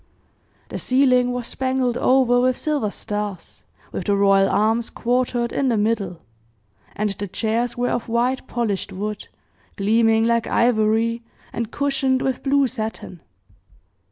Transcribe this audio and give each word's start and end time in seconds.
The 0.69 0.79
ceiling 0.79 1.31
was 1.31 1.45
spangled 1.45 1.95
over 1.95 2.39
with 2.41 2.57
silver 2.57 2.89
stars, 2.89 3.63
with 3.91 4.05
the 4.05 4.15
royal 4.15 4.49
arms 4.49 4.89
quartered 4.89 5.53
in 5.53 5.69
the 5.69 5.77
middle, 5.77 6.23
and 6.95 7.11
the 7.11 7.27
chairs 7.27 7.77
were 7.77 7.91
of 7.91 8.09
white, 8.09 8.47
polished 8.47 8.91
wood, 8.91 9.27
gleaming 9.75 10.25
like 10.25 10.47
ivory, 10.47 11.21
and 11.53 11.69
cushioned 11.69 12.23
with 12.23 12.41
blue 12.41 12.65
satin. 12.65 13.21